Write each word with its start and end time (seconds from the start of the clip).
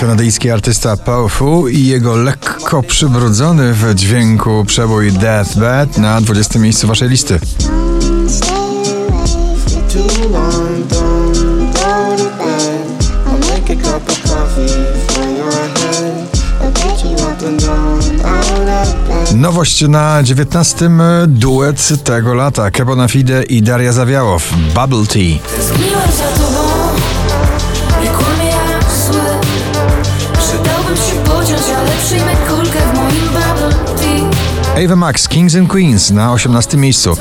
Kanadyjski 0.00 0.50
artysta 0.50 0.96
Powerful 0.96 1.70
i 1.70 1.86
jego 1.86 2.16
lekko 2.16 2.82
przybrudzony 2.82 3.74
w 3.74 3.94
dźwięku 3.94 4.64
przebój 4.64 5.12
Deathbed 5.12 5.98
na 5.98 6.20
20 6.20 6.58
miejscu 6.58 6.86
waszej 6.86 7.08
listy. 7.08 7.40
Nowość 19.34 19.88
na 19.88 20.22
19 20.22 20.90
duet 21.26 22.04
tego 22.04 22.34
lata 22.34 22.70
Kebona 22.70 23.08
Fide 23.08 23.42
i 23.42 23.62
Daria 23.62 23.92
Zawiałow 23.92 24.54
Bubble 24.74 25.06
Tea. 25.06 25.38
Ava 34.76 34.96
Max 34.96 35.28
Kings 35.28 35.54
and 35.54 35.68
Queens 35.68 36.10
na 36.10 36.32
18 36.32 36.76
miejscu. 36.76 37.16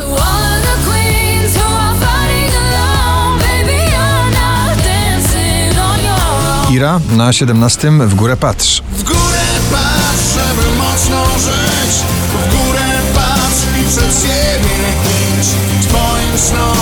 Ira 6.72 7.00
na 7.18 7.34
17 7.34 7.92
w 7.92 8.16
górę 8.16 8.38
patrz. 8.38 8.82
W 8.92 9.04
górę 9.04 9.46
patrz, 9.72 10.34
żeby 10.34 10.78
mocno 10.78 11.26
żyć 11.40 11.96
W 12.30 12.52
górę 12.56 12.90
patrz 13.16 13.82
i 13.82 13.88
przed 13.88 14.22
siebie 14.22 14.76
idź 15.40 15.48
Twoim 15.88 16.38
snom 16.38 16.78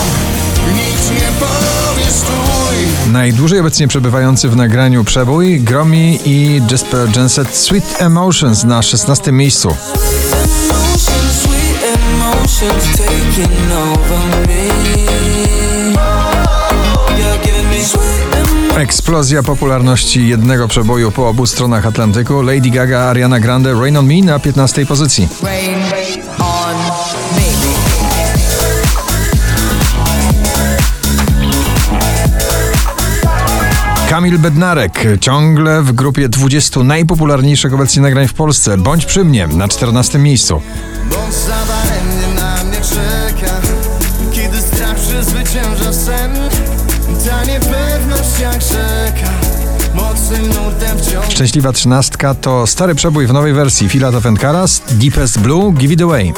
nikt 0.75 1.11
nie 1.11 1.31
powie 1.39 2.11
stój 2.11 3.11
Najdłużej 3.11 3.59
obecnie 3.59 3.87
przebywający 3.87 4.49
w 4.49 4.55
nagraniu 4.55 5.03
przebój 5.03 5.59
Gromi 5.59 6.19
i 6.25 6.61
Jasper 6.71 7.17
Jenset 7.17 7.55
Sweet 7.55 8.01
Emotions 8.01 8.63
na 8.63 8.81
16 8.81 9.31
miejscu. 9.31 9.75
Emotions, 12.47 12.97
taking 12.97 13.71
over 13.71 14.47
me. 14.47 14.67
You're 17.17 17.37
giving 17.43 17.69
me 17.69 17.83
sweet 17.83 18.35
emotions. 18.35 18.77
Eksplozja 18.77 19.43
popularności 19.43 20.27
jednego 20.27 20.67
przeboju 20.67 21.11
po 21.11 21.29
obu 21.29 21.45
stronach 21.45 21.85
Atlantyku 21.85 22.41
Lady 22.41 22.69
Gaga, 22.69 22.99
Ariana 22.99 23.39
Grande, 23.39 23.73
Rain 23.73 23.97
on 23.97 24.07
Me 24.07 24.21
na 24.21 24.39
15 24.39 24.85
pozycji. 24.85 25.27
Rain 25.43 25.79
on 26.39 26.75
me. 27.35 27.47
Kamil 34.09 34.39
Bednarek 34.39 35.05
ciągle 35.21 35.81
w 35.81 35.91
grupie 35.91 36.29
20 36.29 36.83
najpopularniejszych 36.83 37.73
obecnie 37.73 38.01
nagrań 38.01 38.27
w 38.27 38.33
Polsce. 38.33 38.77
Bądź 38.77 39.05
przy 39.05 39.23
mnie 39.23 39.47
na 39.47 39.67
14 39.67 40.19
miejscu. 40.19 40.61
Mnie 42.77 42.85
czeka. 42.85 43.53
Kiedy 44.31 44.61
strach 44.61 44.95
przezwycięża 44.95 45.93
sen 45.93 46.33
Ta 47.25 47.43
niepewność 47.43 48.39
jak 48.41 48.61
rzeka. 48.61 49.31
Szczęśliwa 51.29 51.73
trzynastka 51.73 52.33
to 52.33 52.67
stary 52.67 52.95
przebój 52.95 53.27
w 53.27 53.33
nowej 53.33 53.53
wersji. 53.53 53.89
Fila 53.89 54.07
of 54.07 54.23
Karas, 54.39 54.81
Deepest 54.89 55.39
Blue, 55.39 55.73
give 55.73 55.91
it 55.91 56.01
away. 56.01 56.33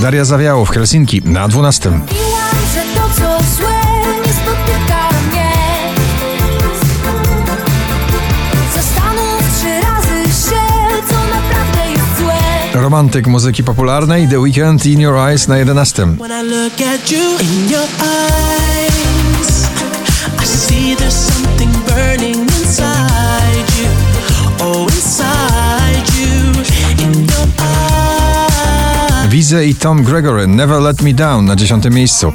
Daria 0.00 0.24
Zawiało 0.24 0.64
w 0.64 0.70
Helsinki 0.70 1.22
na 1.24 1.48
12. 1.48 1.90
Romantyk 12.74 13.26
muzyki 13.26 13.62
popularnej 13.62 14.28
The 14.28 14.38
Weeknd 14.40 14.86
In 14.86 15.00
Your 15.00 15.30
Eyes 15.30 15.48
na 15.48 15.58
11. 15.58 16.16
Wize 29.50 29.66
i 29.66 29.74
Tom 29.74 30.02
Gregory 30.02 30.46
Never 30.46 30.80
Let 30.80 31.02
Me 31.02 31.12
Down 31.12 31.44
na 31.44 31.56
10 31.56 31.84
miejscu. 31.90 32.32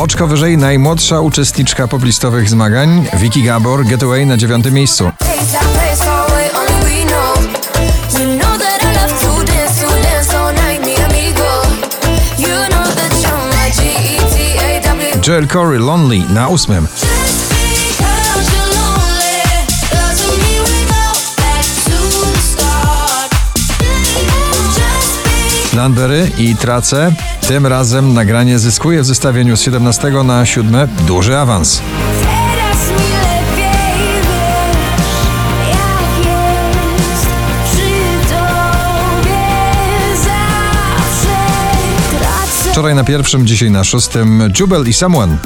Oczko 0.00 0.26
wyżej 0.26 0.58
najmłodsza 0.58 1.20
uczestniczka 1.20 1.88
poplistowych 1.88 2.48
zmagań 2.48 3.06
Vicky 3.18 3.42
Gabor 3.42 3.84
Getaway 3.84 4.26
na 4.26 4.36
9 4.36 4.64
miejscu. 4.70 5.12
Place 5.18 5.52
that 5.52 5.62
place 5.62 6.04
far 6.04 6.30
away, 6.30 6.50
Landberry 25.80 26.30
i 26.38 26.56
Trace. 26.56 27.12
Tym 27.48 27.66
razem 27.66 28.14
nagranie 28.14 28.58
zyskuje 28.58 29.02
w 29.02 29.06
zestawieniu 29.06 29.56
z 29.56 29.60
17 29.60 30.10
na 30.24 30.46
7 30.46 30.88
duży 31.06 31.38
awans. 31.38 31.82
Wczoraj 42.70 42.94
na 42.94 43.04
pierwszym, 43.04 43.46
dzisiaj 43.46 43.70
na 43.70 43.84
szóstym 43.84 44.52
Jubel 44.60 44.88
i 44.88 44.92
Someone. 44.92 45.36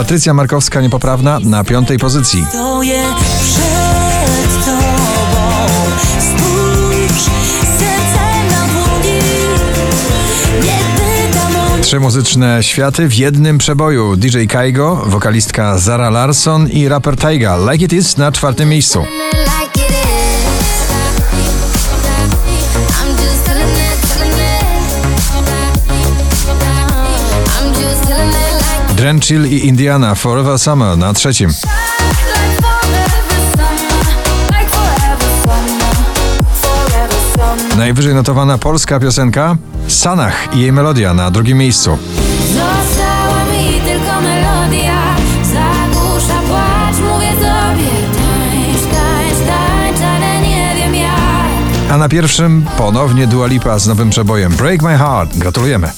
Patrycja 0.00 0.34
Markowska 0.34 0.80
niepoprawna 0.80 1.38
na 1.40 1.64
piątej 1.64 1.98
pozycji. 1.98 2.46
Stoję 2.48 3.02
przed 3.40 4.64
tobą, 4.64 5.58
spójrz, 6.20 7.24
serce 7.78 8.22
na 8.50 8.66
dłoni. 8.68 9.18
Nie 10.62 10.78
pytam 10.96 11.56
o 11.56 11.82
Trzy 11.82 12.00
muzyczne 12.00 12.62
światy 12.62 13.08
w 13.08 13.14
jednym 13.14 13.58
przeboju. 13.58 14.16
DJ 14.16 14.46
Kaigo, 14.46 15.02
wokalistka 15.06 15.78
Zara 15.78 16.10
Larson 16.10 16.68
i 16.68 16.88
raper 16.88 17.16
Taiga. 17.16 17.58
Like 17.72 17.84
It 17.84 17.92
Is 17.92 18.16
na 18.16 18.32
czwartym 18.32 18.68
miejscu. 18.68 19.04
Drenchill 29.00 29.46
i 29.46 29.66
Indiana 29.66 30.14
Forever 30.14 30.58
Summer 30.58 30.98
na 30.98 31.12
trzecim. 31.14 31.50
Najwyżej 37.76 38.14
notowana 38.14 38.58
polska 38.58 39.00
piosenka 39.00 39.56
Sanach 39.88 40.54
i 40.54 40.60
jej 40.60 40.72
melodia 40.72 41.14
na 41.14 41.30
drugim 41.30 41.58
miejscu. 41.58 41.98
Została 42.46 43.44
mi 43.44 43.80
tylko 43.80 44.20
melodia, 44.20 45.16
zagłusza 45.42 46.40
płacz, 46.48 46.96
mówię 47.12 47.32
sobie 47.32 47.90
tańcz, 48.16 48.82
tańcz, 48.82 49.46
tańcz, 49.46 50.00
ale 50.00 50.40
nie 50.40 50.74
wiem 50.76 50.94
jak. 50.94 51.90
A 51.90 51.96
na 51.96 52.08
pierwszym 52.08 52.66
ponownie 52.78 53.26
Dua 53.26 53.46
Lipa 53.46 53.78
z 53.78 53.86
nowym 53.86 54.10
przebojem 54.10 54.52
Break 54.52 54.82
My 54.82 54.98
Heart. 54.98 55.36
Gratulujemy. 55.36 55.92